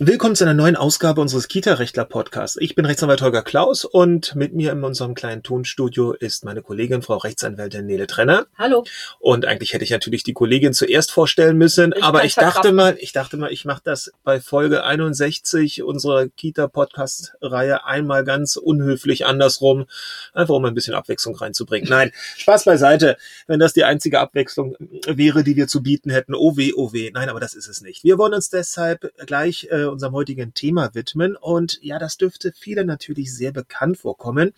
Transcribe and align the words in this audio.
Willkommen 0.00 0.34
zu 0.34 0.42
einer 0.42 0.54
neuen 0.54 0.74
Ausgabe 0.74 1.20
unseres 1.20 1.46
Kita-Rechtler-Podcasts. 1.46 2.56
Ich 2.60 2.74
bin 2.74 2.84
Rechtsanwalt 2.84 3.22
Holger 3.22 3.44
Klaus 3.44 3.84
und 3.84 4.34
mit 4.34 4.52
mir 4.52 4.72
in 4.72 4.82
unserem 4.82 5.14
kleinen 5.14 5.44
Tonstudio 5.44 6.14
ist 6.14 6.44
meine 6.44 6.62
Kollegin, 6.62 7.00
Frau 7.00 7.18
Rechtsanwältin 7.18 7.86
Nele 7.86 8.08
Trenner. 8.08 8.48
Hallo. 8.58 8.82
Und 9.20 9.46
eigentlich 9.46 9.72
hätte 9.72 9.84
ich 9.84 9.92
natürlich 9.92 10.24
die 10.24 10.32
Kollegin 10.32 10.72
zuerst 10.72 11.12
vorstellen 11.12 11.56
müssen, 11.58 11.94
Ich 11.96 12.02
aber 12.02 12.24
ich 12.24 12.34
dachte 12.34 12.46
verkraften. 12.46 12.74
mal, 12.74 12.96
ich 12.98 13.12
dachte 13.12 13.36
mal, 13.36 13.52
ich 13.52 13.64
mache 13.66 13.82
das 13.84 14.10
bei 14.24 14.40
Folge 14.40 14.82
61 14.82 15.84
unserer 15.84 16.26
Kita-Podcast-Reihe 16.26 17.84
einmal 17.86 18.24
ganz 18.24 18.56
unhöflich 18.56 19.26
andersrum, 19.26 19.86
einfach 20.32 20.56
um 20.56 20.64
ein 20.64 20.74
bisschen 20.74 20.94
Abwechslung 20.94 21.36
reinzubringen. 21.36 21.88
Nein, 21.88 22.10
Spaß 22.36 22.64
beiseite. 22.64 23.16
Wenn 23.46 23.60
das 23.60 23.74
die 23.74 23.84
einzige 23.84 24.18
Abwechslung 24.18 24.74
wäre, 25.06 25.44
die 25.44 25.54
wir 25.54 25.68
zu 25.68 25.84
bieten 25.84 26.10
hätten, 26.10 26.34
oh 26.34 26.56
weh, 26.56 26.72
oh 26.74 26.92
weh. 26.92 27.12
Nein, 27.14 27.28
aber 27.28 27.38
das 27.38 27.54
ist 27.54 27.68
es 27.68 27.80
nicht. 27.80 28.02
Wir 28.02 28.18
wollen 28.18 28.34
uns 28.34 28.50
deshalb 28.50 29.12
gleich 29.24 29.68
äh, 29.70 29.83
unserem 29.90 30.12
heutigen 30.12 30.54
Thema 30.54 30.94
widmen 30.94 31.36
und 31.36 31.78
ja, 31.82 31.98
das 31.98 32.16
dürfte 32.16 32.52
viele 32.52 32.84
natürlich 32.84 33.34
sehr 33.34 33.52
bekannt 33.52 33.98
vorkommen. 33.98 34.52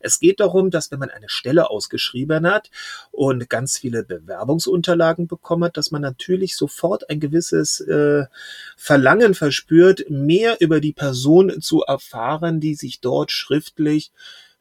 Es 0.00 0.20
geht 0.20 0.40
darum, 0.40 0.70
dass 0.70 0.90
wenn 0.90 0.98
man 0.98 1.10
eine 1.10 1.28
Stelle 1.28 1.70
ausgeschrieben 1.70 2.46
hat 2.46 2.70
und 3.10 3.48
ganz 3.48 3.78
viele 3.78 4.04
Bewerbungsunterlagen 4.04 5.26
bekommen 5.26 5.64
hat, 5.64 5.76
dass 5.76 5.90
man 5.90 6.02
natürlich 6.02 6.56
sofort 6.56 7.08
ein 7.10 7.20
gewisses 7.20 7.80
äh, 7.80 8.26
Verlangen 8.76 9.34
verspürt, 9.34 10.08
mehr 10.08 10.56
über 10.60 10.80
die 10.80 10.92
Person 10.92 11.60
zu 11.60 11.82
erfahren, 11.82 12.60
die 12.60 12.74
sich 12.74 13.00
dort 13.00 13.30
schriftlich 13.30 14.12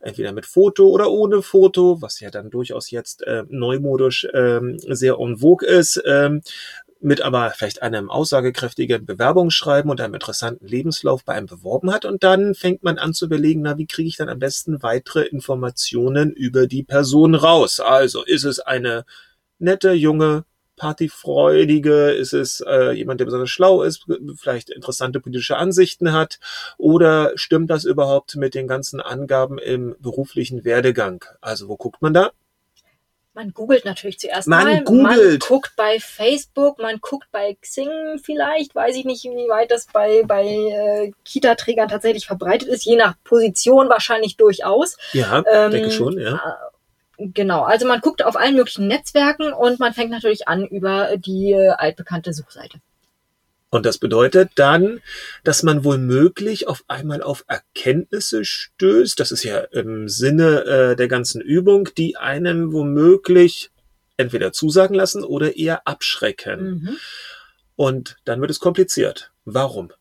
entweder 0.06 0.34
mit 0.34 0.46
Foto 0.46 0.88
oder 0.88 1.10
ohne 1.10 1.42
Foto, 1.42 2.02
was 2.02 2.20
ja 2.20 2.30
dann 2.30 2.52
durchaus 2.52 2.92
jetzt 2.92 3.24
äh, 3.24 3.44
neumodisch 3.50 4.28
ähm, 4.34 4.78
sehr 4.80 5.18
en 5.20 5.38
vogue 5.38 5.68
ist, 5.68 6.02
ähm, 6.06 6.42
mit 7.02 7.22
aber 7.22 7.52
vielleicht 7.52 7.82
einem 7.82 8.10
aussagekräftigen 8.10 9.06
Bewerbungsschreiben 9.06 9.92
und 9.92 10.02
einem 10.02 10.14
interessanten 10.14 10.68
Lebenslauf 10.68 11.24
bei 11.24 11.34
einem 11.34 11.48
beworben 11.48 11.92
hat. 11.92 12.06
Und 12.06 12.24
dann 12.24 12.56
fängt 12.56 12.84
man 12.84 12.98
an 12.98 13.14
zu 13.14 13.26
überlegen, 13.26 13.62
na, 13.62 13.78
wie 13.78 13.86
kriege 13.86 14.08
ich 14.08 14.18
dann 14.18 14.30
am 14.30 14.40
besten 14.40 14.82
weitere 14.82 15.24
Informationen 15.24 16.32
über 16.32 16.68
die 16.68 16.84
Person 16.84 17.36
raus? 17.36 17.80
Also 17.80 18.24
ist 18.24 18.44
es 18.44 18.60
eine 18.60 19.06
nette, 19.60 19.92
junge, 19.92 20.46
partyfreudige, 20.76 22.12
ist 22.12 22.34
es 22.34 22.62
äh, 22.62 22.92
jemand, 22.92 23.20
der 23.20 23.26
besonders 23.26 23.50
schlau 23.50 23.84
ist, 23.84 24.06
vielleicht 24.38 24.70
interessante 24.70 25.20
politische 25.20 25.58
Ansichten 25.58 26.12
hat, 26.12 26.40
oder 26.78 27.32
stimmt 27.36 27.70
das 27.70 27.86
überhaupt 27.86 28.36
mit 28.36 28.56
den 28.56 28.68
ganzen 28.68 29.00
Angaben 29.00 29.58
im 29.58 29.96
beruflichen 30.00 30.66
Werdegang? 30.66 31.24
Also 31.42 31.68
wo 31.70 31.78
guckt 31.78 32.02
man 32.02 32.14
da? 32.14 32.32
Man 33.36 33.52
googelt 33.54 33.84
natürlich 33.84 34.18
zuerst 34.18 34.48
Man 34.48 34.64
mal. 34.64 34.74
Man 34.76 34.86
googelt. 34.86 35.46
guckt 35.46 35.74
bei 35.76 36.00
Facebook, 36.00 36.80
man 36.80 37.00
guckt 37.02 37.28
bei 37.34 37.58
Xing 37.62 38.18
vielleicht. 38.24 38.74
Weiß 38.74 38.96
ich 38.96 39.04
nicht, 39.04 39.26
wie 39.26 39.50
weit 39.50 39.72
das 39.72 39.88
bei, 39.92 40.24
bei 40.26 40.46
äh, 40.46 41.12
Kita-Trägern 41.26 41.90
tatsächlich 41.90 42.26
verbreitet 42.26 42.70
ist. 42.70 42.86
Je 42.86 42.96
nach 42.96 43.16
Position 43.26 43.90
wahrscheinlich 43.90 44.38
durchaus. 44.38 44.98
Ja, 45.12 45.44
Ähm, 45.52 45.72
denke 45.72 45.92
schon, 45.92 46.18
ja. 46.18 46.42
Genau, 47.18 47.64
also 47.64 47.86
man 47.86 48.02
guckt 48.02 48.24
auf 48.24 48.36
allen 48.36 48.56
möglichen 48.56 48.88
Netzwerken 48.88 49.54
und 49.54 49.80
man 49.80 49.94
fängt 49.94 50.12
natürlich 50.12 50.48
an 50.48 50.66
über 50.66 51.18
die 51.18 51.52
äh, 51.52 51.70
altbekannte 51.70 52.34
Suchseite. 52.34 52.80
Und 53.76 53.86
das 53.86 53.98
bedeutet 53.98 54.52
dann, 54.56 55.02
dass 55.44 55.62
man 55.62 55.84
wohl 55.84 55.98
möglich 55.98 56.70
auf 56.70 56.86
einmal 56.88 57.22
auf 57.22 57.44
Erkenntnisse 57.50 58.46
stößt. 58.46 59.20
Das 59.20 59.34
ist 59.34 59.44
ja 59.44 59.58
im 59.58 60.08
Sinne 60.08 60.64
äh, 60.64 60.96
der 60.96 61.10
ganzen 61.10 61.42
Übung, 61.42 61.90
die 61.98 62.16
einem 62.16 62.72
womöglich 62.72 63.72
entweder 64.16 64.54
zusagen 64.54 64.96
lassen 64.96 65.26
oder 65.26 65.58
eher 65.58 65.86
abschrecken. 65.90 66.70
Mhm. 66.70 66.98
Und 67.76 68.16
dann 68.24 68.40
wird 68.40 68.50
es 68.50 68.62
kompliziert. 68.62 69.34
Warum? 69.44 69.92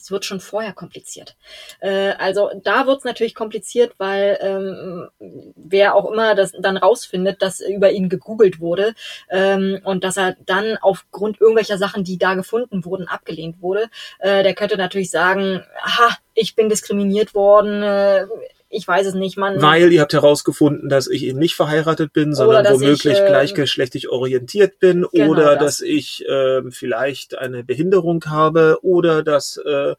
Es 0.00 0.10
wird 0.10 0.24
schon 0.24 0.40
vorher 0.40 0.72
kompliziert. 0.72 1.36
Äh, 1.80 2.12
also 2.18 2.50
da 2.62 2.86
wird 2.86 2.98
es 2.98 3.04
natürlich 3.04 3.34
kompliziert, 3.34 3.94
weil 3.98 4.38
ähm, 4.40 5.08
wer 5.56 5.94
auch 5.94 6.10
immer 6.10 6.34
das 6.34 6.52
dann 6.58 6.76
rausfindet, 6.76 7.42
dass 7.42 7.60
über 7.60 7.90
ihn 7.92 8.08
gegoogelt 8.08 8.60
wurde 8.60 8.94
ähm, 9.28 9.80
und 9.84 10.04
dass 10.04 10.16
er 10.16 10.36
dann 10.46 10.78
aufgrund 10.78 11.40
irgendwelcher 11.40 11.78
Sachen, 11.78 12.04
die 12.04 12.18
da 12.18 12.34
gefunden 12.34 12.84
wurden, 12.84 13.08
abgelehnt 13.08 13.60
wurde, 13.60 13.88
äh, 14.18 14.42
der 14.42 14.54
könnte 14.54 14.76
natürlich 14.76 15.10
sagen, 15.10 15.62
aha, 15.82 16.16
ich 16.34 16.54
bin 16.54 16.68
diskriminiert 16.68 17.34
worden, 17.34 17.82
äh, 17.82 18.26
ich 18.72 18.86
weiß 18.86 19.08
es 19.08 19.14
nicht, 19.14 19.36
man. 19.36 19.60
Weil 19.60 19.92
ihr 19.92 20.00
habt 20.00 20.12
herausgefunden, 20.12 20.88
dass 20.88 21.08
ich 21.08 21.24
eben 21.24 21.40
nicht 21.40 21.56
verheiratet 21.56 22.12
bin, 22.12 22.32
sondern 22.34 22.64
womöglich 22.72 23.14
ich, 23.14 23.20
äh, 23.20 23.26
gleichgeschlechtlich 23.26 24.08
orientiert 24.08 24.78
bin 24.78 25.06
Genau 25.12 25.32
oder 25.32 25.56
das. 25.56 25.78
dass 25.78 25.80
ich 25.80 26.24
ähm, 26.28 26.70
vielleicht 26.70 27.36
eine 27.36 27.64
Behinderung 27.64 28.24
habe 28.26 28.78
oder 28.82 29.24
dass 29.24 29.56
äh, 29.56 29.96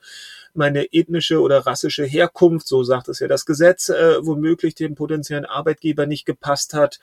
meine 0.54 0.94
ethnische 0.94 1.42
oder 1.42 1.60
rassische 1.60 2.06
Herkunft, 2.06 2.66
so 2.66 2.84
sagt 2.84 3.10
es 3.10 3.20
ja 3.20 3.28
das 3.28 3.46
Gesetz, 3.46 3.90
äh, 3.90 4.26
womöglich 4.26 4.74
dem 4.74 4.96
potenziellen 4.96 5.46
Arbeitgeber 5.46 6.06
nicht 6.06 6.26
gepasst 6.26 6.74
hat. 6.74 7.00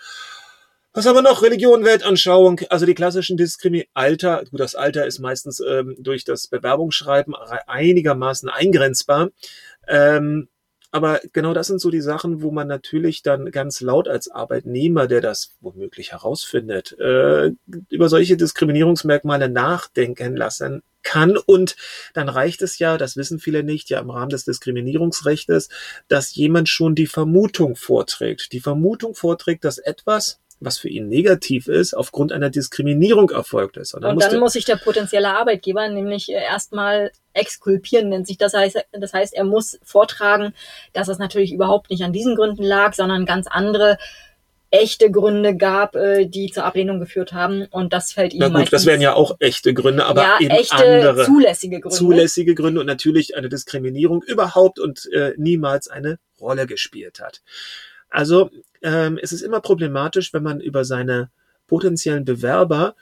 Was 0.94 1.04
haben 1.04 1.16
wir 1.16 1.22
noch? 1.22 1.42
Religion, 1.42 1.84
Weltanschauung, 1.84 2.62
also 2.70 2.86
die 2.86 2.94
klassischen 2.94 3.36
Diskrimi 3.36 3.88
Alter. 3.92 4.44
Gut, 4.50 4.58
das 4.58 4.74
Alter 4.74 5.06
ist 5.06 5.18
meistens 5.18 5.60
ähm, 5.60 5.96
durch 5.98 6.24
das 6.24 6.46
Bewerbungsschreiben 6.46 7.34
einigermaßen 7.66 8.48
eingrenzbar. 8.48 9.28
Ähm, 9.86 10.48
aber 10.90 11.20
genau 11.32 11.52
das 11.52 11.66
sind 11.66 11.80
so 11.80 11.90
die 11.90 12.00
Sachen, 12.00 12.42
wo 12.42 12.50
man 12.50 12.66
natürlich 12.66 13.22
dann 13.22 13.50
ganz 13.50 13.80
laut 13.80 14.08
als 14.08 14.30
Arbeitnehmer, 14.30 15.06
der 15.06 15.20
das 15.20 15.56
womöglich 15.60 16.12
herausfindet, 16.12 16.98
äh, 16.98 17.52
über 17.90 18.08
solche 18.08 18.36
Diskriminierungsmerkmale 18.36 19.50
nachdenken 19.50 20.34
lassen 20.34 20.82
kann. 21.02 21.36
Und 21.36 21.76
dann 22.14 22.28
reicht 22.28 22.62
es 22.62 22.78
ja, 22.78 22.96
das 22.96 23.16
wissen 23.16 23.38
viele 23.38 23.62
nicht, 23.62 23.90
ja 23.90 24.00
im 24.00 24.10
Rahmen 24.10 24.30
des 24.30 24.44
Diskriminierungsrechtes, 24.44 25.68
dass 26.08 26.34
jemand 26.34 26.68
schon 26.68 26.94
die 26.94 27.06
Vermutung 27.06 27.76
vorträgt. 27.76 28.52
Die 28.52 28.60
Vermutung 28.60 29.14
vorträgt, 29.14 29.64
dass 29.64 29.78
etwas, 29.78 30.40
was 30.60 30.78
für 30.78 30.88
ihn 30.88 31.08
negativ 31.08 31.68
ist, 31.68 31.94
aufgrund 31.94 32.32
einer 32.32 32.50
Diskriminierung 32.50 33.30
erfolgt 33.30 33.76
ist. 33.76 33.94
und 33.94 34.02
dann 34.02 34.18
der- 34.18 34.38
muss 34.38 34.54
sich 34.54 34.64
der 34.64 34.76
potenzielle 34.76 35.30
Arbeitgeber 35.36 35.88
nämlich 35.88 36.28
äh, 36.30 36.34
erstmal 36.42 37.12
exkulpieren, 37.32 38.08
nennt 38.08 38.26
sich 38.26 38.38
das. 38.38 38.54
Heißt, 38.54 38.76
das 38.92 39.12
heißt, 39.12 39.34
er 39.34 39.44
muss 39.44 39.78
vortragen, 39.84 40.54
dass 40.92 41.08
es 41.08 41.18
natürlich 41.18 41.52
überhaupt 41.52 41.90
nicht 41.90 42.02
an 42.02 42.12
diesen 42.12 42.34
Gründen 42.34 42.62
lag, 42.64 42.94
sondern 42.94 43.26
ganz 43.26 43.46
andere 43.46 43.98
echte 44.70 45.10
Gründe 45.10 45.56
gab, 45.56 45.96
äh, 45.96 46.26
die 46.26 46.50
zur 46.50 46.64
Ablehnung 46.64 47.00
geführt 47.00 47.32
haben. 47.32 47.66
Und 47.70 47.92
das 47.92 48.12
fällt 48.12 48.34
ihm 48.34 48.40
na 48.40 48.46
gut, 48.46 48.54
meistens, 48.54 48.70
das 48.70 48.86
wären 48.86 49.00
ja 49.00 49.14
auch 49.14 49.36
echte 49.38 49.72
Gründe, 49.72 50.04
aber 50.04 50.22
ja, 50.22 50.38
eben 50.40 50.50
echte 50.50 50.76
andere. 50.76 51.24
zulässige 51.24 51.80
Gründe. 51.80 51.96
zulässige 51.96 52.54
Gründe 52.54 52.80
und 52.80 52.86
natürlich 52.86 53.36
eine 53.36 53.48
Diskriminierung 53.48 54.22
überhaupt 54.22 54.78
und 54.78 55.08
äh, 55.12 55.32
niemals 55.38 55.88
eine 55.88 56.18
Rolle 56.40 56.66
gespielt 56.66 57.20
hat. 57.20 57.40
Also 58.10 58.50
ähm, 58.82 59.18
es 59.20 59.32
ist 59.32 59.42
immer 59.42 59.60
problematisch, 59.60 60.32
wenn 60.32 60.42
man 60.42 60.60
über 60.60 60.84
seine 60.84 61.30
potenziellen 61.66 62.24
Bewerber 62.24 62.94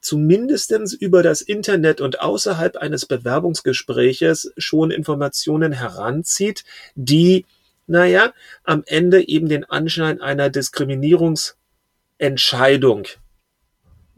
zumindestens 0.00 0.94
über 0.94 1.22
das 1.22 1.40
Internet 1.40 2.00
und 2.00 2.20
außerhalb 2.20 2.76
eines 2.76 3.06
Bewerbungsgespräches 3.06 4.52
schon 4.56 4.90
Informationen 4.90 5.70
heranzieht, 5.72 6.64
die, 6.94 7.46
naja, 7.86 8.32
am 8.64 8.82
Ende 8.86 9.28
eben 9.28 9.48
den 9.48 9.64
Anschein 9.64 10.20
einer 10.20 10.50
Diskriminierungsentscheidung 10.50 13.06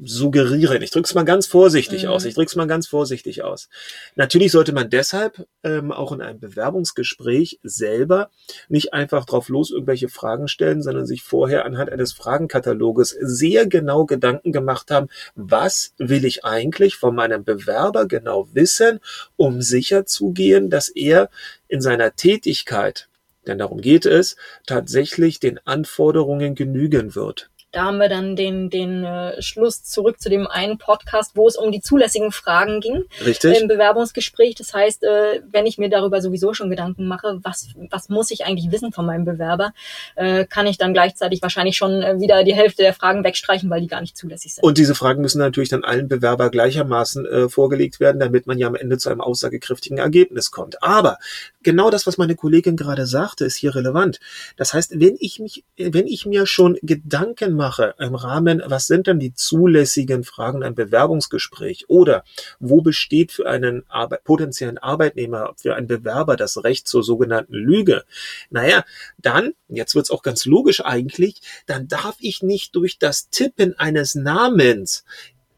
suggerieren. 0.02 0.82
Ich 0.82 0.90
drücke 0.90 1.06
es 1.06 1.14
mal 1.14 1.24
ganz 1.24 1.46
vorsichtig 1.46 2.04
Mhm. 2.04 2.10
aus. 2.10 2.24
Ich 2.24 2.34
drücke 2.34 2.48
es 2.48 2.56
mal 2.56 2.66
ganz 2.66 2.86
vorsichtig 2.86 3.42
aus. 3.42 3.68
Natürlich 4.16 4.52
sollte 4.52 4.72
man 4.72 4.90
deshalb 4.90 5.46
ähm, 5.62 5.92
auch 5.92 6.12
in 6.12 6.20
einem 6.20 6.40
Bewerbungsgespräch 6.40 7.58
selber 7.62 8.30
nicht 8.68 8.92
einfach 8.94 9.24
drauf 9.24 9.48
los 9.48 9.70
irgendwelche 9.70 10.08
Fragen 10.08 10.48
stellen, 10.48 10.82
sondern 10.82 11.06
sich 11.06 11.22
vorher 11.22 11.64
anhand 11.64 11.90
eines 11.90 12.12
Fragenkataloges 12.12 13.16
sehr 13.20 13.66
genau 13.66 14.06
Gedanken 14.06 14.52
gemacht 14.52 14.90
haben, 14.90 15.08
was 15.34 15.92
will 15.98 16.24
ich 16.24 16.44
eigentlich 16.44 16.96
von 16.96 17.14
meinem 17.14 17.44
Bewerber 17.44 18.06
genau 18.06 18.48
wissen, 18.53 19.00
um 19.36 19.60
sicherzugehen, 19.62 20.70
dass 20.70 20.88
er 20.88 21.28
in 21.68 21.80
seiner 21.80 22.16
Tätigkeit, 22.16 23.08
denn 23.46 23.58
darum 23.58 23.80
geht 23.80 24.06
es, 24.06 24.36
tatsächlich 24.66 25.41
den 25.41 25.58
Anforderungen 25.66 26.54
genügen 26.54 27.14
wird. 27.14 27.50
Da 27.72 27.84
haben 27.84 27.98
wir 27.98 28.08
dann 28.08 28.34
den, 28.34 28.68
den 28.68 29.04
äh, 29.04 29.40
Schluss 29.40 29.84
zurück 29.84 30.20
zu 30.20 30.28
dem 30.28 30.48
einen 30.48 30.76
Podcast, 30.76 31.36
wo 31.36 31.46
es 31.46 31.56
um 31.56 31.70
die 31.70 31.80
zulässigen 31.80 32.32
Fragen 32.32 32.80
ging 32.80 33.04
Richtig? 33.24 33.60
im 33.60 33.68
Bewerbungsgespräch. 33.68 34.56
Das 34.56 34.74
heißt, 34.74 35.04
äh, 35.04 35.42
wenn 35.52 35.66
ich 35.66 35.78
mir 35.78 35.88
darüber 35.88 36.20
sowieso 36.20 36.52
schon 36.52 36.68
Gedanken 36.68 37.06
mache, 37.06 37.38
was, 37.42 37.68
was 37.90 38.08
muss 38.08 38.32
ich 38.32 38.44
eigentlich 38.44 38.72
wissen 38.72 38.92
von 38.92 39.06
meinem 39.06 39.24
Bewerber, 39.24 39.72
äh, 40.16 40.46
kann 40.46 40.66
ich 40.66 40.78
dann 40.78 40.92
gleichzeitig 40.92 41.42
wahrscheinlich 41.42 41.76
schon 41.76 42.02
äh, 42.02 42.18
wieder 42.18 42.42
die 42.42 42.54
Hälfte 42.54 42.82
der 42.82 42.92
Fragen 42.92 43.22
wegstreichen, 43.22 43.70
weil 43.70 43.82
die 43.82 43.86
gar 43.86 44.00
nicht 44.00 44.16
zulässig 44.16 44.54
sind. 44.54 44.64
Und 44.64 44.76
diese 44.76 44.96
Fragen 44.96 45.22
müssen 45.22 45.38
natürlich 45.38 45.68
dann 45.68 45.84
allen 45.84 46.08
Bewerber 46.08 46.50
gleichermaßen 46.50 47.24
äh, 47.24 47.48
vorgelegt 47.48 48.00
werden, 48.00 48.18
damit 48.18 48.48
man 48.48 48.58
ja 48.58 48.66
am 48.66 48.74
Ende 48.74 48.98
zu 48.98 49.10
einem 49.10 49.20
aussagekräftigen 49.20 49.98
Ergebnis 49.98 50.50
kommt. 50.50 50.82
Aber 50.82 51.18
genau 51.62 51.90
das, 51.90 52.04
was 52.08 52.18
meine 52.18 52.34
Kollegin 52.34 52.76
gerade 52.76 53.06
sagte, 53.06 53.44
ist 53.44 53.56
hier 53.56 53.76
relevant. 53.76 54.18
Das 54.56 54.74
heißt, 54.74 54.98
wenn 54.98 55.16
ich 55.20 55.38
mich, 55.38 55.64
wenn 55.76 56.08
ich 56.08 56.26
mir 56.26 56.46
schon 56.46 56.76
Gedanken 56.82 57.59
mache 57.60 57.95
im 57.98 58.15
Rahmen, 58.15 58.62
was 58.65 58.86
sind 58.86 59.07
denn 59.07 59.18
die 59.18 59.34
zulässigen 59.34 60.24
Fragen 60.24 60.62
ein 60.62 60.74
Bewerbungsgespräch 60.74 61.84
oder 61.89 62.24
wo 62.59 62.80
besteht 62.80 63.33
für 63.33 63.47
einen 63.47 63.84
Arbeit, 63.91 64.24
potenziellen 64.24 64.78
Arbeitnehmer, 64.78 65.53
für 65.59 65.74
einen 65.77 65.86
Bewerber 65.86 66.36
das 66.36 66.65
Recht 66.65 66.89
zur 66.89 67.04
sogenannten 67.04 67.53
Lüge, 67.53 68.04
naja, 68.48 68.83
dann, 69.18 69.53
jetzt 69.68 69.95
wird's 69.95 70.10
auch 70.10 70.22
ganz 70.22 70.47
logisch 70.47 70.83
eigentlich, 70.83 71.42
dann 71.66 71.86
darf 71.86 72.16
ich 72.21 72.42
nicht 72.42 72.74
durch 72.77 72.98
das 72.98 73.28
Tippen 73.28 73.78
eines 73.78 74.15
Namens 74.15 75.04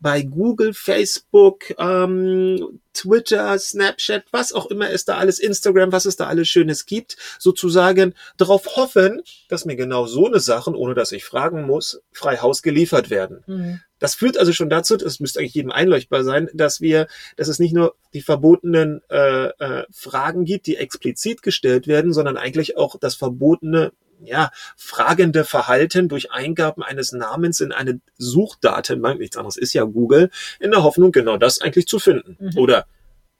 bei 0.02 0.22
Google, 0.22 0.74
Facebook, 0.74 1.72
ähm, 1.78 2.80
Twitter, 2.92 3.58
Snapchat, 3.58 4.24
was 4.32 4.52
auch 4.52 4.66
immer 4.66 4.90
es 4.90 5.04
da 5.04 5.16
alles, 5.16 5.38
Instagram, 5.38 5.92
was 5.92 6.04
es 6.04 6.16
da 6.16 6.26
alles 6.26 6.48
Schönes 6.48 6.84
gibt, 6.84 7.16
sozusagen 7.38 8.14
darauf 8.36 8.76
hoffen, 8.76 9.22
dass 9.48 9.64
mir 9.64 9.76
genau 9.76 10.06
so 10.06 10.26
eine 10.26 10.40
Sachen, 10.40 10.74
ohne 10.74 10.94
dass 10.94 11.12
ich 11.12 11.24
fragen 11.24 11.62
muss, 11.62 12.02
frei 12.12 12.36
Haus 12.38 12.62
geliefert 12.62 13.08
werden. 13.08 13.44
Mhm. 13.46 13.80
Das 14.02 14.16
führt 14.16 14.36
also 14.36 14.52
schon 14.52 14.68
dazu, 14.68 14.96
es 14.96 15.20
müsste 15.20 15.38
eigentlich 15.38 15.54
jedem 15.54 15.70
einleuchtbar 15.70 16.24
sein, 16.24 16.48
dass 16.54 16.80
wir, 16.80 17.06
dass 17.36 17.46
es 17.46 17.60
nicht 17.60 17.72
nur 17.72 17.94
die 18.14 18.20
verbotenen 18.20 19.00
äh, 19.08 19.44
äh, 19.46 19.84
Fragen 19.92 20.44
gibt, 20.44 20.66
die 20.66 20.76
explizit 20.76 21.40
gestellt 21.40 21.86
werden, 21.86 22.12
sondern 22.12 22.36
eigentlich 22.36 22.76
auch 22.76 22.98
das 22.98 23.14
verbotene 23.14 23.92
ja, 24.24 24.50
fragende 24.76 25.44
Verhalten 25.44 26.08
durch 26.08 26.32
Eingaben 26.32 26.82
eines 26.82 27.12
Namens 27.12 27.60
in 27.60 27.70
eine 27.70 28.00
Suchdatenbank, 28.18 29.20
nichts 29.20 29.36
anderes 29.36 29.56
ist 29.56 29.72
ja 29.72 29.84
Google, 29.84 30.30
in 30.58 30.72
der 30.72 30.82
Hoffnung, 30.82 31.12
genau 31.12 31.36
das 31.36 31.60
eigentlich 31.60 31.86
zu 31.86 32.00
finden. 32.00 32.36
Mhm. 32.40 32.58
Oder 32.58 32.86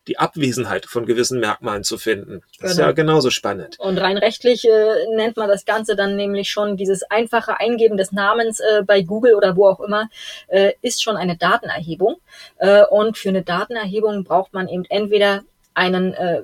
die 0.09 0.19
Abwesenheit 0.19 0.87
von 0.87 1.07
gewissen 1.07 1.39
Merkmalen 1.39 1.85
zu 1.85 1.97
finden. 1.99 2.41
Das 2.41 2.59
genau. 2.59 2.71
ist 2.71 2.79
ja 2.79 2.85
genau. 2.93 3.13
genauso 3.13 3.31
spannend. 3.31 3.79
Und 3.79 3.99
rein 3.99 4.19
rechtlich 4.19 4.65
äh, 4.65 5.15
nennt 5.15 5.37
man 5.37 5.49
das 5.49 5.65
Ganze 5.65 5.97
dann 5.97 6.17
nämlich 6.17 6.51
schon 6.51 6.77
dieses 6.77 7.03
einfache 7.05 7.61
Eingeben 7.61 7.97
des 7.97 8.13
Namens 8.13 8.61
äh, 8.61 8.83
bei 8.83 9.03
Google 9.03 9.35
oder 9.35 9.57
wo 9.57 9.69
auch 9.69 9.81
immer, 9.81 10.09
äh, 10.49 10.73
ist 10.83 11.03
schon 11.03 11.17
eine 11.17 11.37
Datenerhebung. 11.37 12.17
Äh, 12.59 12.85
und 12.91 13.17
für 13.17 13.29
eine 13.29 13.43
Datenerhebung 13.43 14.25
braucht 14.25 14.53
man 14.53 14.69
eben 14.69 14.85
entweder 14.87 15.43
einen 15.75 16.15
äh, 16.15 16.43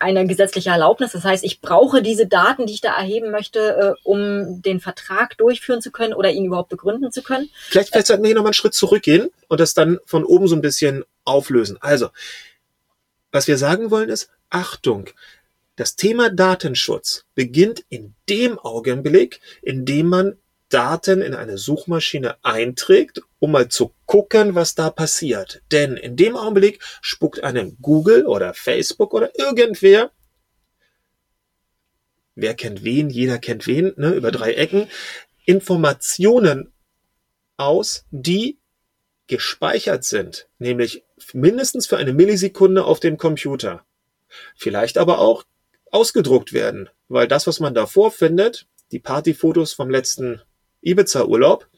eine 0.00 0.26
gesetzliche 0.26 0.70
Erlaubnis. 0.70 1.12
Das 1.12 1.24
heißt, 1.24 1.44
ich 1.44 1.60
brauche 1.60 2.02
diese 2.02 2.26
Daten, 2.26 2.66
die 2.66 2.72
ich 2.72 2.80
da 2.80 2.96
erheben 2.96 3.30
möchte, 3.30 3.60
äh, 3.60 4.00
um 4.02 4.62
den 4.62 4.80
Vertrag 4.80 5.36
durchführen 5.36 5.82
zu 5.82 5.90
können 5.90 6.14
oder 6.14 6.30
ihn 6.30 6.46
überhaupt 6.46 6.70
begründen 6.70 7.12
zu 7.12 7.22
können. 7.22 7.50
Vielleicht, 7.68 7.90
vielleicht 7.90 8.06
sollten 8.06 8.22
wir 8.22 8.28
hier 8.28 8.36
nochmal 8.36 8.48
einen 8.48 8.54
Schritt 8.54 8.74
zurückgehen 8.74 9.28
und 9.48 9.60
das 9.60 9.74
dann 9.74 9.98
von 10.06 10.24
oben 10.24 10.48
so 10.48 10.56
ein 10.56 10.62
bisschen 10.62 11.04
auflösen. 11.24 11.76
Also, 11.80 12.08
was 13.32 13.48
wir 13.48 13.58
sagen 13.58 13.90
wollen 13.90 14.08
ist, 14.08 14.30
Achtung, 14.48 15.08
das 15.76 15.96
Thema 15.96 16.30
Datenschutz 16.30 17.24
beginnt 17.34 17.84
in 17.88 18.14
dem 18.28 18.58
Augenblick, 18.58 19.40
in 19.62 19.84
dem 19.86 20.08
man 20.08 20.36
Daten 20.68 21.20
in 21.20 21.34
eine 21.34 21.58
Suchmaschine 21.58 22.36
einträgt, 22.44 23.22
um 23.38 23.52
mal 23.52 23.68
zu 23.68 23.92
gucken, 24.06 24.54
was 24.54 24.74
da 24.74 24.90
passiert. 24.90 25.62
Denn 25.72 25.96
in 25.96 26.16
dem 26.16 26.36
Augenblick 26.36 26.80
spuckt 27.00 27.42
einem 27.42 27.76
Google 27.80 28.26
oder 28.26 28.54
Facebook 28.54 29.12
oder 29.14 29.36
irgendwer, 29.38 30.12
wer 32.34 32.54
kennt 32.54 32.84
wen, 32.84 33.10
jeder 33.10 33.38
kennt 33.38 33.66
wen, 33.66 33.92
ne, 33.96 34.10
über 34.10 34.30
drei 34.30 34.54
Ecken, 34.54 34.88
Informationen 35.44 36.72
aus, 37.56 38.04
die 38.10 38.59
gespeichert 39.30 40.02
sind, 40.02 40.48
nämlich 40.58 41.04
mindestens 41.32 41.86
für 41.86 41.96
eine 41.96 42.12
Millisekunde 42.12 42.84
auf 42.84 42.98
dem 42.98 43.16
Computer. 43.16 43.84
Vielleicht 44.56 44.98
aber 44.98 45.20
auch 45.20 45.44
ausgedruckt 45.92 46.52
werden, 46.52 46.90
weil 47.08 47.28
das, 47.28 47.46
was 47.46 47.60
man 47.60 47.72
da 47.72 47.86
vorfindet, 47.86 48.66
die 48.90 48.98
Partyfotos 48.98 49.72
vom 49.72 49.88
letzten 49.88 50.42
Ibiza-Urlaub, 50.82 51.68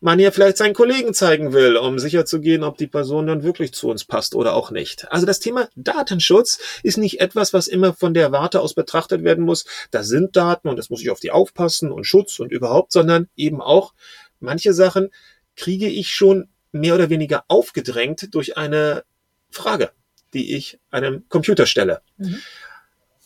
man 0.00 0.20
ja 0.20 0.30
vielleicht 0.32 0.58
seinen 0.58 0.74
Kollegen 0.74 1.14
zeigen 1.14 1.54
will, 1.54 1.78
um 1.78 1.98
sicherzugehen, 1.98 2.62
ob 2.62 2.76
die 2.76 2.88
Person 2.88 3.26
dann 3.26 3.42
wirklich 3.42 3.72
zu 3.72 3.88
uns 3.88 4.04
passt 4.04 4.34
oder 4.34 4.52
auch 4.52 4.70
nicht. 4.70 5.10
Also 5.10 5.24
das 5.24 5.40
Thema 5.40 5.70
Datenschutz 5.76 6.58
ist 6.82 6.98
nicht 6.98 7.20
etwas, 7.20 7.54
was 7.54 7.68
immer 7.68 7.94
von 7.94 8.12
der 8.12 8.32
Warte 8.32 8.60
aus 8.60 8.74
betrachtet 8.74 9.24
werden 9.24 9.46
muss. 9.46 9.64
Da 9.92 10.02
sind 10.02 10.36
Daten 10.36 10.68
und 10.68 10.78
es 10.78 10.90
muss 10.90 11.00
ich 11.00 11.08
auf 11.08 11.20
die 11.20 11.30
aufpassen 11.30 11.90
und 11.90 12.04
Schutz 12.04 12.38
und 12.38 12.52
überhaupt, 12.52 12.92
sondern 12.92 13.28
eben 13.34 13.62
auch 13.62 13.94
manche 14.40 14.74
Sachen 14.74 15.08
kriege 15.56 15.88
ich 15.88 16.10
schon 16.10 16.48
mehr 16.72 16.94
oder 16.94 17.10
weniger 17.10 17.44
aufgedrängt 17.48 18.34
durch 18.34 18.56
eine 18.56 19.04
Frage, 19.50 19.90
die 20.34 20.56
ich 20.56 20.78
einem 20.90 21.28
Computer 21.28 21.66
stelle. 21.66 22.00
Mhm. 22.16 22.40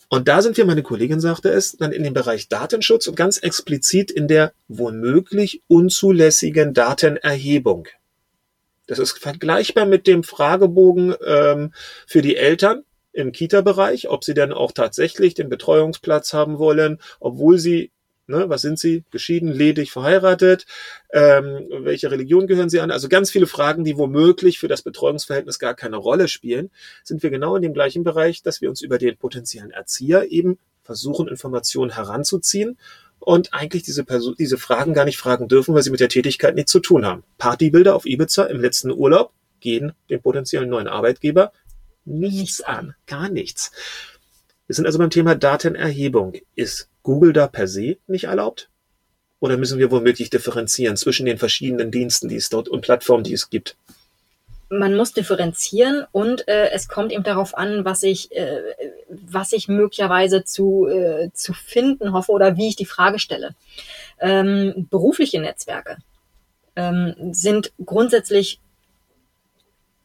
Und 0.09 0.27
da 0.29 0.41
sind 0.41 0.55
wir, 0.55 0.65
meine 0.65 0.83
Kollegin 0.83 1.19
sagte 1.19 1.49
es, 1.49 1.75
dann 1.77 1.91
in 1.91 2.03
dem 2.03 2.13
Bereich 2.13 2.47
Datenschutz 2.47 3.07
und 3.07 3.15
ganz 3.15 3.39
explizit 3.39 4.09
in 4.09 4.27
der 4.27 4.53
womöglich 4.67 5.61
unzulässigen 5.67 6.73
Datenerhebung. 6.73 7.89
Das 8.87 8.99
ist 8.99 9.19
vergleichbar 9.19 9.85
mit 9.85 10.07
dem 10.07 10.23
Fragebogen 10.23 11.13
ähm, 11.25 11.73
für 12.05 12.21
die 12.21 12.37
Eltern 12.37 12.83
im 13.11 13.33
Kita-Bereich, 13.33 14.07
ob 14.07 14.23
sie 14.23 14.33
denn 14.33 14.53
auch 14.53 14.71
tatsächlich 14.71 15.33
den 15.33 15.49
Betreuungsplatz 15.49 16.31
haben 16.33 16.57
wollen, 16.57 16.99
obwohl 17.19 17.57
sie 17.57 17.91
Ne, 18.29 18.49
was 18.49 18.61
sind 18.61 18.77
sie? 18.77 19.05
Geschieden, 19.09 19.53
ledig, 19.53 19.91
verheiratet? 19.91 20.65
Ähm, 21.13 21.65
welche 21.69 22.11
Religion 22.11 22.45
gehören 22.45 22.69
sie 22.69 22.81
an? 22.81 22.91
Also 22.91 23.07
ganz 23.07 23.31
viele 23.31 23.47
Fragen, 23.47 23.85
die 23.85 23.97
womöglich 23.97 24.59
für 24.59 24.67
das 24.67 24.81
Betreuungsverhältnis 24.81 25.59
gar 25.59 25.73
keine 25.75 25.95
Rolle 25.95 26.27
spielen, 26.27 26.69
sind 27.05 27.23
wir 27.23 27.29
genau 27.29 27.55
in 27.55 27.61
dem 27.61 27.73
gleichen 27.73 28.03
Bereich, 28.03 28.43
dass 28.43 28.59
wir 28.59 28.69
uns 28.69 28.81
über 28.81 28.97
den 28.97 29.15
potenziellen 29.15 29.71
Erzieher 29.71 30.29
eben 30.29 30.59
versuchen, 30.83 31.29
Informationen 31.29 31.91
heranzuziehen 31.91 32.77
und 33.19 33.53
eigentlich 33.53 33.83
diese, 33.83 34.03
Person, 34.03 34.35
diese 34.37 34.57
Fragen 34.57 34.93
gar 34.93 35.05
nicht 35.05 35.17
fragen 35.17 35.47
dürfen, 35.47 35.73
weil 35.73 35.83
sie 35.83 35.91
mit 35.91 36.01
der 36.01 36.09
Tätigkeit 36.09 36.55
nichts 36.55 36.71
zu 36.73 36.81
tun 36.81 37.05
haben. 37.05 37.23
Partybilder 37.37 37.95
auf 37.95 38.05
Ibiza 38.05 38.43
im 38.43 38.59
letzten 38.59 38.91
Urlaub 38.91 39.31
gehen 39.61 39.93
dem 40.09 40.21
potenziellen 40.21 40.69
neuen 40.69 40.87
Arbeitgeber 40.87 41.53
nichts 42.03 42.59
an, 42.61 42.93
gar 43.05 43.29
nichts. 43.29 43.71
Wir 44.67 44.75
sind 44.75 44.85
also 44.85 44.99
beim 44.99 45.09
Thema 45.09 45.35
Datenerhebung. 45.35 46.33
Ist 46.55 46.89
Google 47.07 47.31
da 47.31 47.47
per 47.47 47.69
se 47.69 47.95
nicht 48.07 48.25
erlaubt? 48.25 48.69
Oder 49.39 49.55
müssen 49.55 49.79
wir 49.79 49.91
womöglich 49.91 50.29
differenzieren 50.29 50.97
zwischen 50.97 51.25
den 51.25 51.37
verschiedenen 51.37 51.89
Diensten, 51.89 52.27
die 52.27 52.35
es 52.35 52.49
dort 52.49 52.67
und 52.67 52.81
Plattformen, 52.81 53.23
die 53.23 53.31
es 53.31 53.49
gibt? 53.49 53.77
Man 54.67 54.93
muss 54.97 55.13
differenzieren 55.13 56.05
und 56.11 56.49
äh, 56.49 56.71
es 56.71 56.89
kommt 56.89 57.13
eben 57.13 57.23
darauf 57.23 57.57
an, 57.57 57.85
was 57.85 58.03
ich, 58.03 58.35
äh, 58.35 58.61
was 59.07 59.53
ich 59.53 59.69
möglicherweise 59.69 60.43
zu, 60.43 60.87
äh, 60.87 61.29
zu 61.33 61.53
finden 61.53 62.11
hoffe 62.11 62.33
oder 62.33 62.57
wie 62.57 62.67
ich 62.67 62.75
die 62.75 62.85
Frage 62.85 63.19
stelle. 63.19 63.55
Ähm, 64.19 64.87
berufliche 64.89 65.39
Netzwerke 65.39 65.99
ähm, 66.75 67.15
sind 67.31 67.71
grundsätzlich 67.85 68.59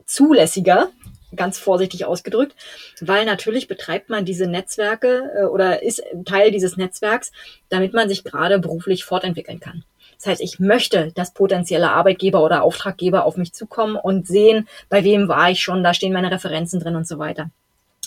zulässiger 0.07 0.93
ganz 1.35 1.59
vorsichtig 1.59 2.05
ausgedrückt, 2.05 2.55
weil 3.01 3.25
natürlich 3.25 3.69
betreibt 3.69 4.11
man 4.11 4.25
diese 4.25 4.47
Netzwerke 4.47 5.31
äh, 5.37 5.45
oder 5.45 5.83
ist 5.83 6.03
Teil 6.25 6.51
dieses 6.51 6.77
Netzwerks, 6.77 7.33
damit 7.69 7.93
man 7.93 8.09
sich 8.09 8.25
gerade 8.25 8.59
beruflich 8.59 9.05
fortentwickeln 9.05 9.61
kann. 9.61 9.85
Das 10.17 10.27
heißt, 10.27 10.41
ich 10.41 10.61
möchte, 10.61 11.11
dass 11.17 11.35
potenzielle 11.35 11.91
Arbeitgeber 11.91 12.45
oder 12.45 12.63
Auftraggeber 12.63 13.25
auf 13.25 13.37
mich 13.37 13.53
zukommen 13.53 13.97
und 13.97 14.27
sehen, 14.27 14.69
bei 14.89 15.03
wem 15.03 15.27
war 15.27 15.51
ich 15.51 15.61
schon, 15.61 15.83
da 15.83 15.95
stehen 15.95 16.13
meine 16.13 16.31
Referenzen 16.31 16.79
drin 16.79 16.95
und 16.95 17.09
so 17.09 17.19
weiter. 17.19 17.51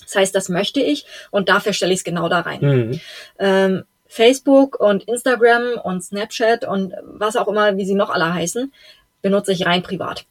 Das 0.01 0.15
heißt, 0.15 0.35
das 0.35 0.49
möchte 0.49 0.79
ich 0.79 1.05
und 1.31 1.49
dafür 1.49 1.73
stelle 1.73 1.91
ich 1.91 1.99
es 1.99 2.03
genau 2.05 2.29
da 2.29 2.41
rein. 2.41 2.59
Mhm. 2.61 3.01
Ähm, 3.39 3.83
Facebook 4.07 4.79
und 4.79 5.03
Instagram 5.03 5.79
und 5.83 6.03
Snapchat 6.03 6.63
und 6.63 6.93
was 7.03 7.35
auch 7.35 7.49
immer, 7.49 7.75
wie 7.75 7.85
sie 7.85 7.95
noch 7.95 8.09
alle 8.09 8.33
heißen, 8.33 8.71
benutze 9.21 9.51
ich 9.51 9.65
rein 9.65 9.83
privat. 9.83 10.25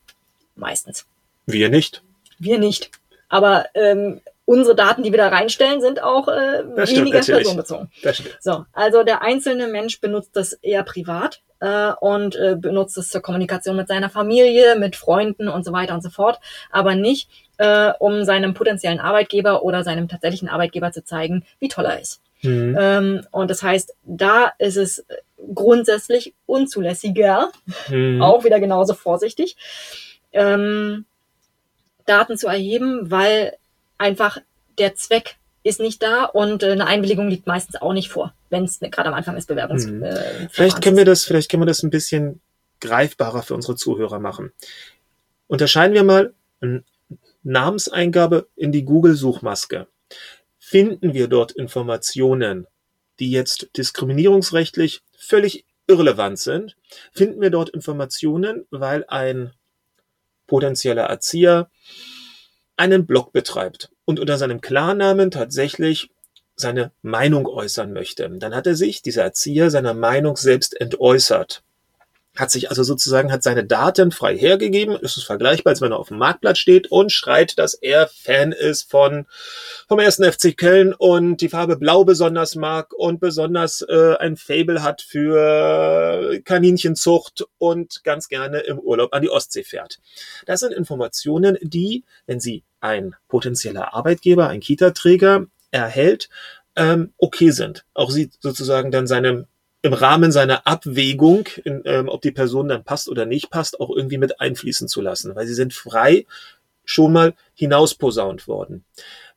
Meistens. 0.56 1.06
Wir 1.46 1.68
nicht. 1.68 2.02
Wir 2.38 2.58
nicht. 2.58 2.90
Aber 3.28 3.66
ähm, 3.74 4.20
unsere 4.44 4.76
Daten, 4.76 5.02
die 5.02 5.10
wir 5.10 5.18
da 5.18 5.28
reinstellen, 5.28 5.80
sind 5.80 6.02
auch 6.02 6.28
äh, 6.28 6.64
weniger 6.64 7.22
stimmt, 7.22 7.38
personenbezogen. 7.38 7.90
So, 8.40 8.66
also 8.72 9.02
der 9.02 9.22
einzelne 9.22 9.68
Mensch 9.68 10.00
benutzt 10.00 10.30
das 10.34 10.52
eher 10.52 10.82
privat 10.82 11.40
äh, 11.60 11.92
und 12.00 12.36
äh, 12.36 12.56
benutzt 12.58 12.98
es 12.98 13.08
zur 13.08 13.22
Kommunikation 13.22 13.76
mit 13.76 13.88
seiner 13.88 14.10
Familie, 14.10 14.76
mit 14.76 14.96
Freunden 14.96 15.48
und 15.48 15.64
so 15.64 15.72
weiter 15.72 15.94
und 15.94 16.02
so 16.02 16.10
fort, 16.10 16.38
aber 16.70 16.94
nicht, 16.94 17.30
äh, 17.56 17.92
um 17.98 18.24
seinem 18.24 18.54
potenziellen 18.54 19.00
Arbeitgeber 19.00 19.62
oder 19.62 19.82
seinem 19.82 20.08
tatsächlichen 20.08 20.48
Arbeitgeber 20.48 20.92
zu 20.92 21.04
zeigen, 21.04 21.44
wie 21.60 21.68
toll 21.68 21.86
er 21.86 22.00
ist. 22.00 22.20
Mhm. 22.42 22.76
Ähm, 22.78 23.26
und 23.30 23.50
das 23.50 23.62
heißt, 23.62 23.94
da 24.04 24.52
ist 24.58 24.76
es 24.76 25.06
grundsätzlich 25.54 26.34
unzulässiger, 26.46 27.50
mhm. 27.88 28.20
auch 28.22 28.44
wieder 28.44 28.60
genauso 28.60 28.94
vorsichtig. 28.94 29.56
Ähm, 30.32 31.06
Daten 32.06 32.36
zu 32.36 32.46
erheben, 32.46 33.10
weil 33.10 33.56
einfach 33.98 34.38
der 34.78 34.94
Zweck 34.94 35.36
ist 35.62 35.80
nicht 35.80 36.02
da 36.02 36.24
und 36.24 36.62
äh, 36.62 36.72
eine 36.72 36.86
Einwilligung 36.86 37.28
liegt 37.28 37.46
meistens 37.46 37.80
auch 37.80 37.92
nicht 37.92 38.10
vor, 38.10 38.34
wenn 38.50 38.64
es 38.64 38.80
gerade 38.80 39.08
am 39.08 39.14
Anfang 39.14 39.34
des 39.34 39.46
Bewerbungs. 39.46 39.86
Mhm. 39.86 40.02
Äh, 40.02 40.48
vielleicht 40.50 40.82
können 40.82 40.96
wir 40.96 41.06
das, 41.06 41.24
vielleicht 41.24 41.50
können 41.50 41.62
wir 41.62 41.66
das 41.66 41.82
ein 41.82 41.90
bisschen 41.90 42.40
greifbarer 42.80 43.42
für 43.42 43.54
unsere 43.54 43.76
Zuhörer 43.76 44.18
machen. 44.18 44.52
Unterscheiden 45.46 45.94
wir 45.94 46.04
mal 46.04 46.34
eine 46.60 46.84
Namenseingabe 47.42 48.48
in 48.56 48.72
die 48.72 48.84
Google-Suchmaske. 48.84 49.86
Finden 50.58 51.14
wir 51.14 51.28
dort 51.28 51.52
Informationen, 51.52 52.66
die 53.18 53.30
jetzt 53.30 53.70
diskriminierungsrechtlich 53.76 55.02
völlig 55.16 55.64
irrelevant 55.86 56.38
sind, 56.38 56.76
finden 57.12 57.40
wir 57.40 57.50
dort 57.50 57.70
Informationen, 57.70 58.66
weil 58.70 59.04
ein 59.08 59.52
potenzieller 60.54 61.06
Erzieher 61.06 61.68
einen 62.76 63.06
Blog 63.06 63.32
betreibt 63.32 63.90
und 64.04 64.20
unter 64.20 64.38
seinem 64.38 64.60
Klarnamen 64.60 65.32
tatsächlich 65.32 66.10
seine 66.54 66.92
Meinung 67.02 67.48
äußern 67.48 67.92
möchte. 67.92 68.30
Dann 68.30 68.54
hat 68.54 68.68
er 68.68 68.76
sich, 68.76 69.02
dieser 69.02 69.24
Erzieher, 69.24 69.70
seiner 69.70 69.94
Meinung 69.94 70.36
selbst 70.36 70.80
entäußert 70.80 71.64
hat 72.36 72.50
sich 72.50 72.68
also 72.68 72.82
sozusagen, 72.82 73.30
hat 73.30 73.42
seine 73.42 73.64
Daten 73.64 74.10
frei 74.10 74.36
hergegeben. 74.36 74.98
Es 75.00 75.16
ist 75.16 75.24
vergleichbar, 75.24 75.70
als 75.70 75.80
wenn 75.80 75.92
er 75.92 75.98
auf 75.98 76.08
dem 76.08 76.18
Marktplatz 76.18 76.58
steht 76.58 76.90
und 76.90 77.12
schreit, 77.12 77.58
dass 77.58 77.74
er 77.74 78.08
Fan 78.08 78.52
ist 78.52 78.90
von, 78.90 79.26
vom 79.88 80.00
ersten 80.00 80.24
FC 80.24 80.56
Köln 80.56 80.94
und 80.94 81.40
die 81.40 81.48
Farbe 81.48 81.76
Blau 81.76 82.04
besonders 82.04 82.56
mag 82.56 82.92
und 82.92 83.20
besonders 83.20 83.82
äh, 83.82 84.16
ein 84.18 84.36
Fable 84.36 84.82
hat 84.82 85.02
für 85.02 86.40
Kaninchenzucht 86.44 87.44
und 87.58 88.02
ganz 88.02 88.28
gerne 88.28 88.60
im 88.60 88.78
Urlaub 88.78 89.14
an 89.14 89.22
die 89.22 89.30
Ostsee 89.30 89.62
fährt. 89.62 90.00
Das 90.46 90.60
sind 90.60 90.72
Informationen, 90.72 91.56
die, 91.62 92.04
wenn 92.26 92.40
sie 92.40 92.64
ein 92.80 93.14
potenzieller 93.28 93.94
Arbeitgeber, 93.94 94.48
ein 94.48 94.60
Kita-Träger 94.60 95.46
erhält, 95.70 96.28
ähm, 96.76 97.12
okay 97.18 97.50
sind. 97.50 97.84
Auch 97.94 98.10
sie 98.10 98.30
sozusagen 98.40 98.90
dann 98.90 99.06
seine 99.06 99.46
im 99.84 99.92
Rahmen 99.92 100.32
seiner 100.32 100.66
Abwägung, 100.66 101.46
in, 101.62 101.82
ähm, 101.84 102.08
ob 102.08 102.22
die 102.22 102.30
Person 102.30 102.68
dann 102.68 102.84
passt 102.84 103.06
oder 103.06 103.26
nicht 103.26 103.50
passt, 103.50 103.78
auch 103.80 103.94
irgendwie 103.94 104.16
mit 104.16 104.40
einfließen 104.40 104.88
zu 104.88 105.02
lassen, 105.02 105.36
weil 105.36 105.46
sie 105.46 105.52
sind 105.52 105.74
frei 105.74 106.24
schon 106.86 107.12
mal 107.12 107.34
hinausposaunt 107.52 108.48
worden. 108.48 108.86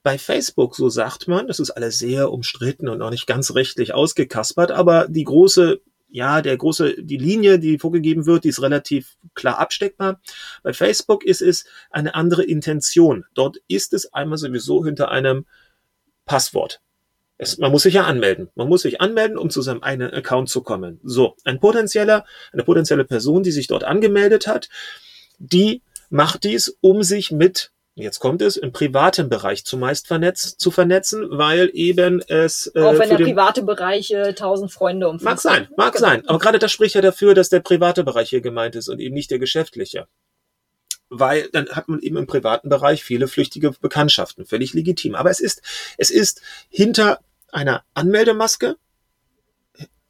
Bei 0.04 0.18
Facebook, 0.18 0.78
so 0.78 0.88
sagt 0.88 1.28
man, 1.28 1.48
das 1.48 1.60
ist 1.60 1.72
alles 1.72 2.00
sehr 2.00 2.32
umstritten 2.32 2.88
und 2.88 3.00
noch 3.00 3.10
nicht 3.10 3.28
ganz 3.28 3.56
rechtlich 3.56 3.94
ausgekaspert, 3.94 4.72
aber 4.72 5.08
die 5.10 5.26
große 5.26 5.82
ja, 6.10 6.42
der 6.42 6.56
große, 6.56 7.04
die 7.04 7.18
Linie, 7.18 7.60
die 7.60 7.78
vorgegeben 7.78 8.26
wird, 8.26 8.46
die 8.46 8.50
ist 8.50 8.62
relativ 8.62 9.18
klar 9.34 9.60
absteckbar. 9.60 10.22
Bei 10.64 10.72
Facebook 10.72 11.26
ist 11.26 11.42
es 11.42 11.66
eine 11.92 12.16
andere 12.16 12.44
Intention. 12.44 13.26
Dort 13.34 13.58
ist 13.68 13.94
es 13.94 14.14
einmal 14.14 14.38
sowieso 14.38 14.86
hinter 14.86 15.12
einem 15.12 15.46
Passwort. 16.26 16.80
Es, 17.38 17.58
man 17.58 17.72
muss 17.72 17.84
sich 17.84 17.94
ja 17.94 18.06
anmelden. 18.06 18.50
Man 18.56 18.68
muss 18.68 18.82
sich 18.82 19.00
anmelden, 19.00 19.38
um 19.38 19.50
zu 19.50 19.62
seinem 19.62 19.84
eigenen 19.84 20.12
Account 20.14 20.50
zu 20.50 20.62
kommen. 20.62 21.00
So, 21.04 21.36
ein 21.44 21.60
potenzieller, 21.60 22.26
eine 22.52 22.64
potenzielle 22.64 23.06
Person, 23.06 23.44
die 23.44 23.52
sich 23.52 23.68
dort 23.68 23.84
angemeldet 23.84 24.48
hat, 24.48 24.70
die 25.38 25.82
macht 26.10 26.44
dies, 26.44 26.78
um 26.82 27.04
sich 27.04 27.32
mit 27.32 27.72
Jetzt 28.00 28.20
kommt 28.20 28.44
es 28.44 28.58
im 28.58 28.72
privaten 28.72 29.28
Bereich 29.28 29.66
zumeist 29.66 30.06
vernetzt, 30.06 30.60
zu 30.60 30.70
vernetzen, 30.70 31.26
weil 31.32 31.72
eben 31.74 32.22
es 32.28 32.72
äh, 32.76 32.82
auch 32.84 33.00
wenn 33.00 33.10
der 33.10 33.18
private 33.18 33.64
Bereich 33.64 34.12
äh, 34.12 34.34
tausend 34.34 34.72
Freunde 34.72 35.10
umfasst. 35.10 35.26
Mag 35.26 35.40
sein, 35.40 35.68
mag 35.78 35.94
genau. 35.94 36.08
sein. 36.08 36.28
Aber 36.28 36.38
gerade 36.38 36.60
das 36.60 36.72
spricht 36.72 36.94
ja 36.94 37.02
dafür, 37.02 37.34
dass 37.34 37.50
der 37.50 37.60
private 37.60 38.04
Bereich 38.04 38.30
hier 38.30 38.42
gemeint 38.42 38.76
ist 38.76 38.88
und 38.88 39.00
eben 39.00 39.16
nicht 39.16 39.32
der 39.32 39.40
geschäftliche 39.40 40.08
weil 41.10 41.50
dann 41.54 41.70
hat 41.70 41.88
man 41.88 42.02
eben 42.02 42.18
im 42.18 42.28
privaten 42.28 42.70
Bereich 42.70 43.04
viele 43.04 43.30
flüchtige 43.30 43.72
Bekanntschaften, 43.72 44.46
völlig 44.46 44.74
legitim. 44.74 45.16
Aber 45.16 45.30
es 45.30 45.40
ist, 45.40 45.62
es 45.98 46.10
ist 46.10 46.42
hinter 46.70 47.20
einer 47.52 47.84
Anmeldemaske 47.94 48.78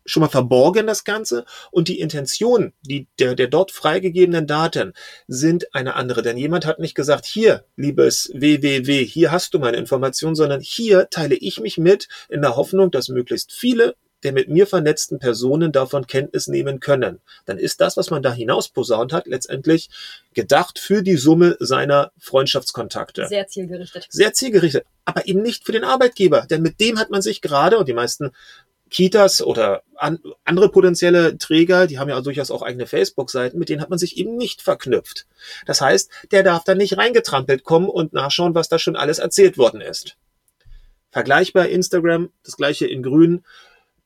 schon 0.08 0.22
mal 0.22 0.30
verborgen 0.30 0.88
das 0.88 1.04
Ganze 1.04 1.46
und 1.70 1.90
die 1.90 2.00
Intention 2.00 2.74
die, 2.82 3.08
der, 3.20 3.36
der 3.36 3.48
dort 3.48 3.72
freigegebenen 3.72 4.48
Daten 4.48 4.94
sind 5.28 5.76
eine 5.76 5.96
andere. 5.96 6.22
Denn 6.22 6.38
jemand 6.38 6.66
hat 6.66 6.80
nicht 6.80 6.96
gesagt, 6.96 7.26
hier, 7.26 7.66
liebes 7.76 8.32
WWW, 8.34 9.06
hier 9.06 9.32
hast 9.32 9.54
du 9.54 9.60
meine 9.60 9.78
Information, 9.78 10.34
sondern 10.34 10.62
hier 10.62 11.10
teile 11.10 11.36
ich 11.36 11.60
mich 11.60 11.78
mit 11.78 12.08
in 12.30 12.42
der 12.42 12.56
Hoffnung, 12.56 12.90
dass 12.90 13.10
möglichst 13.10 13.52
viele 13.52 13.96
der 14.24 14.34
mit 14.34 14.50
mir 14.50 14.68
vernetzten 14.68 15.20
Personen 15.20 15.72
davon 15.72 16.08
Kenntnis 16.08 16.48
nehmen 16.48 16.80
können. 16.80 17.20
Dann 17.46 17.58
ist 17.58 17.82
das, 17.82 17.98
was 17.98 18.10
man 18.10 18.24
da 18.24 18.34
hinaus 18.34 18.70
posaunt 18.70 19.14
hat, 19.14 19.28
letztendlich 19.28 19.90
gedacht 20.34 20.80
für 20.80 21.04
die 21.04 21.18
Summe 21.18 21.56
seiner 21.60 22.12
Freundschaftskontakte. 22.18 23.28
Sehr 23.28 23.48
zielgerichtet. 23.48 24.08
Sehr 24.10 24.34
zielgerichtet. 24.34 24.86
Aber 25.06 25.28
eben 25.28 25.42
nicht 25.42 25.66
für 25.66 25.72
den 25.72 25.84
Arbeitgeber. 25.84 26.48
Denn 26.50 26.62
mit 26.62 26.80
dem 26.80 27.00
hat 27.00 27.10
man 27.10 27.22
sich 27.22 27.42
gerade, 27.42 27.78
und 27.78 27.88
die 27.88 27.94
meisten 27.94 28.32
Kitas 28.90 29.42
oder 29.42 29.84
an, 29.96 30.20
andere 30.44 30.70
potenzielle 30.70 31.38
Träger, 31.38 31.88
die 31.88 32.00
haben 32.00 32.10
ja 32.10 32.20
durchaus 32.22 32.52
auch 32.52 32.62
eigene 32.62 32.88
Facebook-Seiten, 32.88 33.60
mit 33.60 33.70
denen 33.70 33.82
hat 33.82 33.90
man 33.90 34.00
sich 34.00 34.18
eben 34.18 34.38
nicht 34.38 34.62
verknüpft. 34.62 35.26
Das 35.66 35.82
heißt, 35.82 36.10
der 36.32 36.44
darf 36.44 36.64
dann 36.64 36.78
nicht 36.78 36.98
reingetrampelt 36.98 37.64
kommen 37.64 37.90
und 37.90 38.14
nachschauen, 38.14 38.56
was 38.56 38.70
da 38.70 38.80
schon 38.80 38.96
alles 38.96 39.20
erzählt 39.20 39.58
worden 39.58 39.82
ist. 39.82 40.16
Vergleichbar 41.12 41.68
Instagram, 41.68 42.30
das 42.44 42.58
gleiche 42.58 42.88
in 42.88 43.04
grün, 43.04 43.44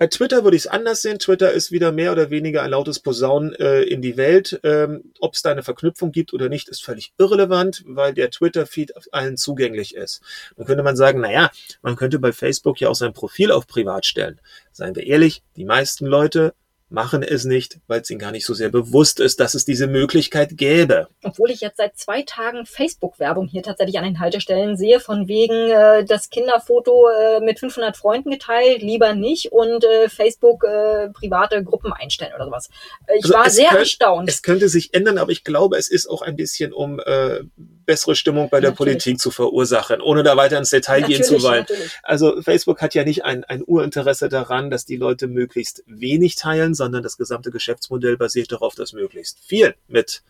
bei 0.01 0.07
Twitter 0.07 0.43
würde 0.43 0.57
ich 0.57 0.63
es 0.63 0.67
anders 0.67 1.03
sehen. 1.03 1.19
Twitter 1.19 1.51
ist 1.51 1.71
wieder 1.71 1.91
mehr 1.91 2.11
oder 2.11 2.31
weniger 2.31 2.63
ein 2.63 2.71
lautes 2.71 2.97
Posaunen 2.97 3.53
äh, 3.53 3.83
in 3.83 4.01
die 4.01 4.17
Welt. 4.17 4.59
Ähm, 4.63 5.13
Ob 5.19 5.35
es 5.35 5.43
da 5.43 5.51
eine 5.51 5.61
Verknüpfung 5.61 6.11
gibt 6.11 6.33
oder 6.33 6.49
nicht, 6.49 6.69
ist 6.69 6.83
völlig 6.83 7.13
irrelevant, 7.19 7.83
weil 7.85 8.15
der 8.15 8.31
Twitter-Feed 8.31 8.93
allen 9.11 9.37
zugänglich 9.37 9.93
ist. 9.93 10.23
Dann 10.57 10.65
könnte 10.65 10.81
man 10.81 10.95
sagen, 10.95 11.21
naja, 11.21 11.51
man 11.83 11.97
könnte 11.97 12.17
bei 12.17 12.31
Facebook 12.31 12.81
ja 12.81 12.89
auch 12.89 12.95
sein 12.95 13.13
Profil 13.13 13.51
auf 13.51 13.67
privat 13.67 14.07
stellen. 14.07 14.41
Seien 14.71 14.95
wir 14.95 15.05
ehrlich, 15.05 15.43
die 15.55 15.65
meisten 15.65 16.07
Leute 16.07 16.55
machen 16.91 17.23
es 17.23 17.45
nicht, 17.45 17.79
weil 17.87 18.01
es 18.01 18.09
ihnen 18.09 18.19
gar 18.19 18.31
nicht 18.31 18.45
so 18.45 18.53
sehr 18.53 18.69
bewusst 18.69 19.19
ist, 19.19 19.39
dass 19.39 19.53
es 19.53 19.65
diese 19.65 19.87
Möglichkeit 19.87 20.57
gäbe. 20.57 21.07
Obwohl 21.23 21.51
ich 21.51 21.61
jetzt 21.61 21.77
seit 21.77 21.97
zwei 21.97 22.21
Tagen 22.23 22.65
Facebook-Werbung 22.65 23.47
hier 23.47 23.63
tatsächlich 23.63 23.97
an 23.97 24.03
den 24.03 24.19
Haltestellen 24.19 24.77
sehe, 24.77 24.99
von 24.99 25.27
wegen 25.27 25.53
äh, 25.53 26.03
das 26.03 26.29
Kinderfoto 26.29 27.07
äh, 27.09 27.39
mit 27.39 27.59
500 27.59 27.95
Freunden 27.95 28.31
geteilt, 28.31 28.81
lieber 28.81 29.13
nicht 29.13 29.51
und 29.51 29.83
äh, 29.83 30.09
Facebook 30.09 30.63
äh, 30.63 31.09
private 31.09 31.63
Gruppen 31.63 31.93
einstellen 31.93 32.33
oder 32.35 32.45
sowas. 32.45 32.69
Äh, 33.07 33.17
ich 33.17 33.25
also 33.25 33.33
war 33.33 33.49
sehr 33.49 33.69
könnt, 33.69 33.79
erstaunt. 33.79 34.29
Es 34.29 34.41
könnte 34.41 34.69
sich 34.69 34.93
ändern, 34.93 35.17
aber 35.17 35.31
ich 35.31 35.43
glaube, 35.43 35.77
es 35.77 35.89
ist 35.89 36.07
auch 36.07 36.21
ein 36.21 36.35
bisschen 36.35 36.73
um 36.73 36.99
äh, 36.99 37.41
bessere 37.85 38.15
Stimmung 38.15 38.49
bei 38.49 38.59
der 38.59 38.71
natürlich. 38.71 38.77
Politik 38.77 39.19
zu 39.19 39.31
verursachen, 39.31 40.01
ohne 40.01 40.23
da 40.23 40.37
weiter 40.37 40.57
ins 40.57 40.69
Detail 40.69 41.01
natürlich, 41.01 41.17
gehen 41.17 41.39
zu 41.39 41.43
wollen. 41.43 41.59
Natürlich. 41.59 41.99
Also 42.03 42.41
Facebook 42.41 42.81
hat 42.81 42.93
ja 42.93 43.03
nicht 43.03 43.25
ein, 43.25 43.43
ein 43.43 43.63
Urinteresse 43.63 44.29
daran, 44.29 44.69
dass 44.69 44.85
die 44.85 44.97
Leute 44.97 45.27
möglichst 45.27 45.83
wenig 45.87 46.35
teilen, 46.35 46.73
sondern 46.73 47.03
das 47.03 47.17
gesamte 47.17 47.51
Geschäftsmodell 47.51 48.17
basiert 48.17 48.51
darauf, 48.51 48.75
dass 48.75 48.93
möglichst 48.93 49.39
viel 49.39 49.75
mit 49.87 50.23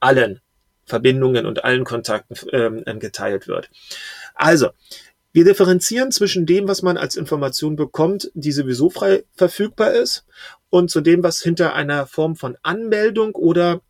allen 0.00 0.40
Verbindungen 0.84 1.46
und 1.46 1.64
allen 1.64 1.84
Kontakten 1.84 2.36
ähm, 2.52 2.98
geteilt 2.98 3.46
wird. 3.46 3.70
Also, 4.34 4.70
wir 5.32 5.44
differenzieren 5.44 6.10
zwischen 6.10 6.46
dem, 6.46 6.66
was 6.66 6.82
man 6.82 6.96
als 6.96 7.14
Information 7.14 7.76
bekommt, 7.76 8.30
die 8.34 8.52
sowieso 8.52 8.88
frei 8.88 9.24
verfügbar 9.34 9.92
ist, 9.92 10.24
und 10.70 10.90
zu 10.90 11.00
dem, 11.00 11.22
was 11.22 11.40
hinter 11.40 11.74
einer 11.74 12.06
Form 12.06 12.36
von 12.36 12.56
Anmeldung 12.62 13.34
oder 13.34 13.80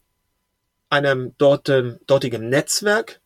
einem 0.90 1.34
dort, 1.38 1.70
dortigen 2.06 2.48
Netzwerk 2.48 3.20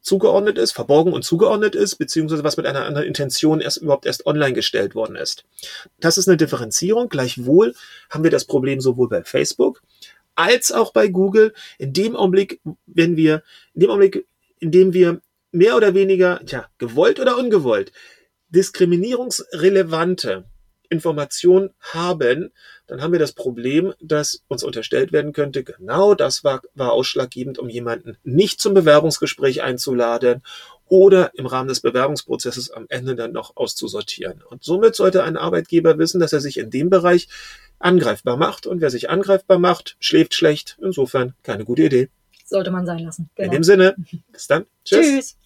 zugeordnet 0.00 0.58
ist, 0.58 0.72
verborgen 0.72 1.12
und 1.12 1.22
zugeordnet 1.22 1.74
ist, 1.74 1.96
beziehungsweise 1.96 2.44
was 2.44 2.56
mit 2.56 2.66
einer 2.66 2.84
anderen 2.86 3.06
Intention 3.06 3.60
erst 3.60 3.78
überhaupt 3.78 4.06
erst 4.06 4.26
online 4.26 4.54
gestellt 4.54 4.94
worden 4.94 5.16
ist. 5.16 5.44
Das 6.00 6.16
ist 6.18 6.28
eine 6.28 6.36
Differenzierung. 6.36 7.08
Gleichwohl 7.08 7.74
haben 8.10 8.24
wir 8.24 8.30
das 8.30 8.44
Problem 8.46 8.80
sowohl 8.80 9.08
bei 9.08 9.22
Facebook 9.22 9.82
als 10.34 10.72
auch 10.72 10.92
bei 10.92 11.08
Google. 11.08 11.52
In 11.78 11.92
dem 11.92 12.16
Augenblick, 12.16 12.60
wenn 12.86 13.16
wir, 13.16 13.42
in 13.74 13.80
dem 13.82 13.90
Augenblick, 13.90 14.26
in 14.60 14.70
dem 14.70 14.92
wir 14.92 15.20
mehr 15.50 15.76
oder 15.76 15.94
weniger, 15.94 16.40
tja, 16.46 16.68
gewollt 16.78 17.20
oder 17.20 17.36
ungewollt, 17.36 17.92
diskriminierungsrelevante 18.50 20.44
Information 20.88 21.70
haben, 21.80 22.52
dann 22.86 23.02
haben 23.02 23.12
wir 23.12 23.18
das 23.18 23.32
Problem, 23.32 23.94
dass 24.00 24.42
uns 24.48 24.62
unterstellt 24.62 25.12
werden 25.12 25.32
könnte, 25.32 25.62
genau 25.62 26.14
das 26.14 26.44
war, 26.44 26.62
war 26.74 26.92
ausschlaggebend, 26.92 27.58
um 27.58 27.68
jemanden 27.68 28.16
nicht 28.24 28.60
zum 28.60 28.74
Bewerbungsgespräch 28.74 29.62
einzuladen 29.62 30.42
oder 30.88 31.32
im 31.34 31.46
Rahmen 31.46 31.68
des 31.68 31.80
Bewerbungsprozesses 31.80 32.70
am 32.70 32.86
Ende 32.88 33.14
dann 33.14 33.32
noch 33.32 33.56
auszusortieren. 33.56 34.42
Und 34.48 34.64
somit 34.64 34.94
sollte 34.94 35.22
ein 35.22 35.36
Arbeitgeber 35.36 35.98
wissen, 35.98 36.20
dass 36.20 36.32
er 36.32 36.40
sich 36.40 36.58
in 36.58 36.70
dem 36.70 36.90
Bereich 36.90 37.28
angreifbar 37.78 38.36
macht. 38.36 38.66
Und 38.66 38.80
wer 38.80 38.90
sich 38.90 39.10
angreifbar 39.10 39.58
macht, 39.58 39.96
schläft 40.00 40.34
schlecht. 40.34 40.78
Insofern 40.80 41.34
keine 41.42 41.64
gute 41.64 41.82
Idee. 41.82 42.08
Sollte 42.44 42.70
man 42.70 42.86
sein 42.86 43.00
lassen. 43.00 43.28
Genau. 43.34 43.46
In 43.46 43.52
dem 43.52 43.64
Sinne, 43.64 43.96
bis 44.32 44.46
dann. 44.46 44.64
Tschüss. 44.84 45.06
Tschüss. 45.06 45.36